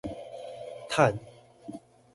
[0.89, 1.15] 嘆⋯⋯